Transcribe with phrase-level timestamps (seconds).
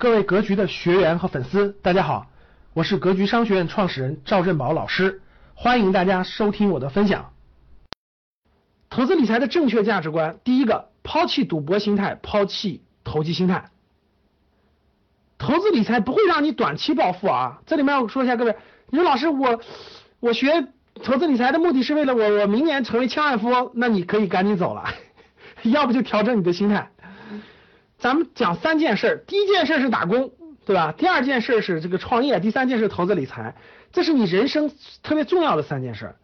[0.00, 2.28] 各位格局的学员和粉丝，大家好，
[2.72, 5.22] 我是格局商学院创始人赵振宝老师，
[5.56, 7.32] 欢迎大家收听我的分享。
[8.90, 13.70] 投资理财的正确价值观，第一个，抛弃赌博心态，抛弃投机心态。
[15.36, 17.58] 投资理财不会让你短期暴富啊！
[17.66, 18.54] 这里面要说一下，各位，
[18.90, 19.60] 你说老师，我
[20.20, 20.68] 我学
[21.02, 24.84] 投资理财的目的是为了我我明年成为千万富翁，那你可以赶紧走了，
[25.64, 26.88] 要不就调整你的心态。
[27.98, 30.30] 咱们讲三件事，第一件事是打工，
[30.64, 30.94] 对吧？
[30.96, 33.56] 第二件事是这个创业，第三件事投资理财，
[33.92, 34.70] 这是你人生
[35.02, 36.14] 特别重要的三件事。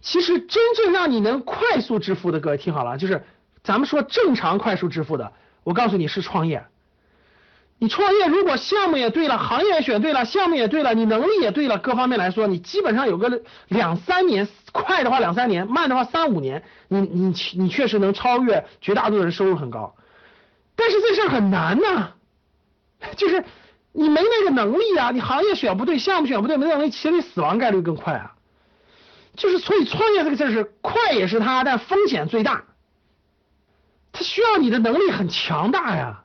[0.00, 3.22] 其实真正让你能快速致富的，各位听好了，就是
[3.62, 6.64] 咱们说正常快速致富的，我告诉你是创业。
[7.78, 19.94] 你创业如果项目也对了，行业选对了，项目也对了，你能力也对了，各方面来说，你基本上有个两三年，快的话两三年，慢的话三五年，你你你确实能超越绝大多数人，收入很高。
[20.74, 22.14] 但是这事儿很难呐，
[23.16, 23.44] 就是
[23.92, 28.34] 你没那个能力啊，你行业选不对，项目选不对，没能力，其实你死亡概率更快啊。
[29.36, 32.64] 就是所以创业这个事儿是快也是它，但风险最大。
[34.12, 36.24] 它需要你的能力很强大呀。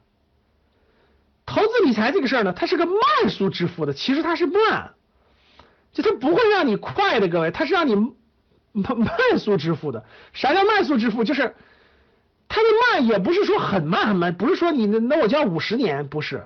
[1.45, 4.93] 投资理财这个事儿呢，它是个慢速致富的，其实它是慢，
[5.93, 7.95] 就它不会让你快的，各位，它是让你
[8.73, 10.05] 慢慢速致富的。
[10.33, 11.23] 啥叫慢速致富？
[11.23, 11.55] 就是。
[12.49, 16.45] 它的慢也不是说很慢很慢，不是说你那那我就要五十年，不是。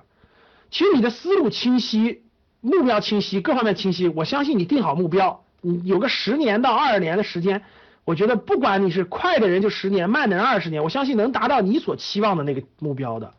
[0.70, 2.24] 其实你的思路清晰，
[2.62, 7.64] 目标清晰，各方面清晰，我相信你定好目标，你有个十年到二十年的时间，
[8.06, 13.34] 我觉得不管你是快的人就十年，慢的人二十年，我相信能达到你所期望的那个目标的，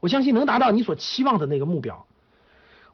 [0.00, 2.06] 我相信能达到你所期望的那个目标。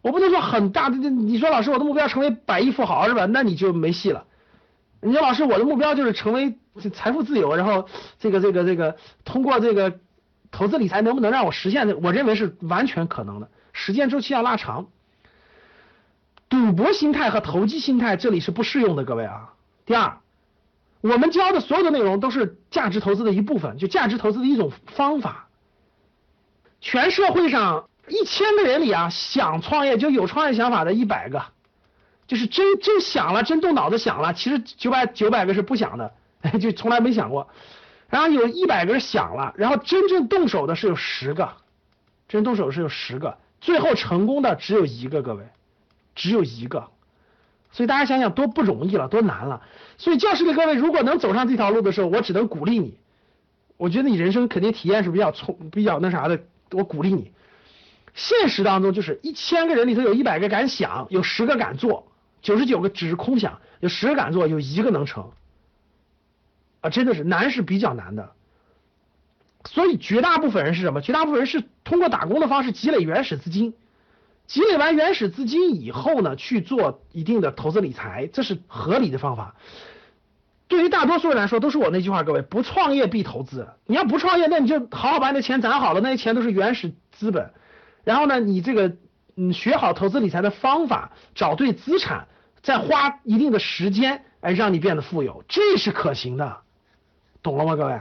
[0.00, 3.26] 我不能说很大的，你说老师我的目标成为百亿富豪是吧？
[3.26, 4.24] 那你就没戏了。
[5.02, 6.56] 你说老师我的目标就是成为。
[6.94, 7.86] 财富自由，然后
[8.18, 10.00] 这个这个这个通过这个
[10.50, 12.00] 投资理财能不能让我实现？
[12.00, 14.86] 我认为是完全可能的，时间周期要拉长。
[16.48, 19.52] 赌博心态和投机心态这里是不适用的，各位啊。
[19.84, 20.16] 第二，
[21.02, 25.48] 我们教的所有的内容都是价值投资的一部分，就价值投资的一种方法。
[26.80, 31.44] 全社会上一千个人里啊，想创业就有创业想法的一百个，
[32.26, 36.12] 就是真真想了，真动脑子想了，其实九百九百个是不想的。
[36.60, 37.48] 就从来没想过，
[38.08, 41.52] 然后有一百个人想了，然后真正动手的是有十个，
[42.26, 45.44] 真动手的是有十个，最后成功的只有一个，各位，
[46.16, 46.88] 只有一个，
[47.70, 49.62] 所以大家想想多不容易了，多难了。
[49.98, 52.98] 所以教室里各位如果能走上这条路的时候，我只能鼓励你，
[53.76, 56.40] 我觉得你人生肯定体验是比较冲，比较那啥的，
[56.72, 57.30] 我鼓励你。
[58.14, 62.11] 现实当中就是一千个人里头有一百个敢想，有十个敢做，
[62.42, 65.30] 九十九个只是空想，有十个敢做，有一个能成。
[66.82, 68.32] 啊，真的是难是比较难的，
[69.64, 71.00] 所以绝大部分人是什么？
[71.00, 73.74] 绝大部分人是通过打工的方式积累原始资金，
[74.48, 79.54] 积累完原始资金以后呢，去做一定的投资理财，这是合理的方法。
[80.66, 83.68] 对于大多数人来说，都是我那句话，各位，不创业必投资。
[83.86, 87.52] 你要不创业，那你就好好把你的钱攒好了，那些钱都是原始资本。
[88.02, 88.96] 然后呢，你这个
[89.36, 92.28] 嗯，学好投资理财的方法，找对资产，
[92.62, 96.58] 再花一定的时间，哎，让你变得富有，这是可行的。
[97.42, 98.00] 懂了吗，各位？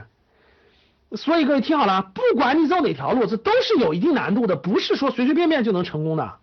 [1.16, 6.36] 所以各位听好了，不管你走哪条路，这都是有一定难度的，不是说随随便便就能成功的。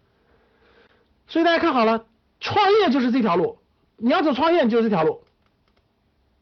[1.27, 2.05] 所以大家看好了，
[2.39, 3.59] 创业就是这条路，
[3.97, 5.23] 你要走创业就是这条路。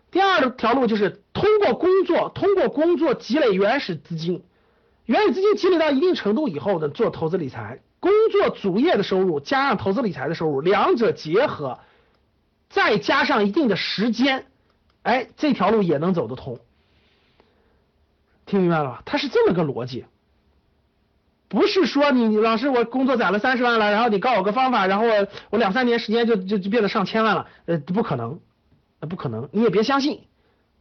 [0.09, 4.43] 第二条路就是通过工作，通过工作积累原始资金，
[5.05, 11.79] 原始资金积累到一定程度以后呢，做投资理财，工作主业的收入加上投资理财的收入，两者结合，
[12.69, 14.45] 再加上一定的时间。
[15.03, 16.59] 哎，这条路也能走得通，
[18.45, 19.03] 听明白了吧？
[19.05, 20.05] 它是这么个逻辑，
[21.47, 28.39] 不是说你老师我工作攒了三十万了，然后你告我个方法，然后我我两三年时间就就就变得上千万了，呃，不可能，
[29.09, 30.23] 不可能，你也别相信，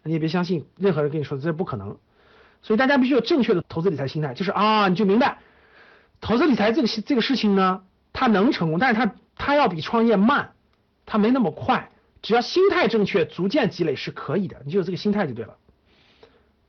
[0.03, 1.97] 你也别相信任何人跟你说这不可能，
[2.63, 5.39] 所以大家必须有正确的投资理财心态，就是啊，你就明白，
[6.21, 7.83] 投资理财这个这个事情呢，
[8.13, 10.53] 它能成功，但是它它要比创业慢，
[11.05, 11.91] 它没那么快。
[12.23, 15.57] 只要心态正确，逐渐积累是可以的，你就有这个心态就对了。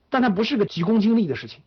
[0.10, 1.62] 但它不是个急功近利的事情。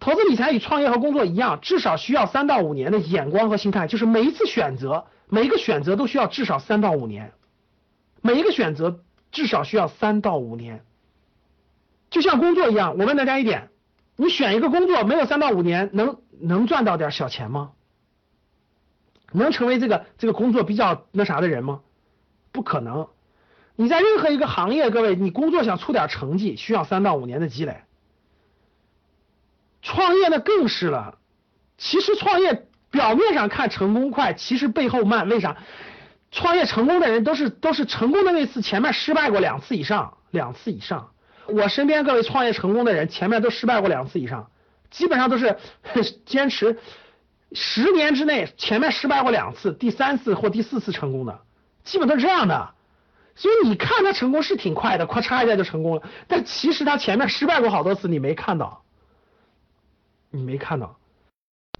[0.00, 7.32] 投资理财与创业和工作一样，至少需要三到五年的眼光和心态，就是每一次选择，每一个选择都需要至少三到五年，
[8.20, 9.00] 每一个选择
[9.30, 10.84] 至少需要三到五年。
[12.10, 13.70] 就像工作一样，我问大家一点：
[14.16, 17.72] 你选一个工作，没有三到五年，能能赚到点小钱吗？
[19.32, 21.80] 能成为这个这个工作比较那啥的人吗？
[22.52, 23.08] 不可能！
[23.74, 27.82] 你在任何一个行业，各位，你工作想出点成绩，需要三到五年的积累。
[29.82, 31.18] 创业那更是了。
[31.76, 35.28] 其实创业表面上看成功快，其实背后慢。
[35.28, 35.58] 为啥？
[36.30, 41.10] 创业成功的人都是都是成功的那次前面失败过两次以上，两次以上。
[41.46, 44.50] 我身边各位创业成功的人，前面都失败过两次以上，
[44.90, 45.56] 基本上都是
[46.26, 46.78] 坚持
[47.52, 51.40] 十年之内前面失败过两次，第三次或第四次成功的，
[51.84, 52.74] 基本都是这样的。
[53.34, 58.82] 所以你看他成功是挺快的，咔嚓一下就成功了，但其实他前面失败过好多次，你没看到，
[60.30, 60.98] 你没看到。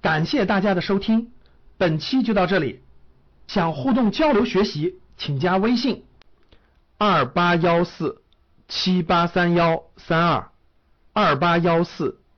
[0.02, 1.32] 感谢大家的收听，
[1.78, 2.82] 本期就到这里。
[3.48, 6.04] 想互动交流学习，请加微信
[6.98, 8.22] 二八幺四
[8.68, 10.50] 七八三幺三二
[11.12, 12.20] 二八幺四